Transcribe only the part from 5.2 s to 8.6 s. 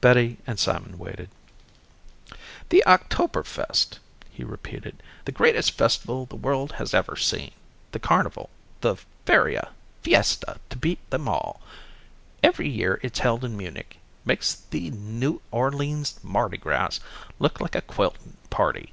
"The greatest festival the world has ever seen, the carnival,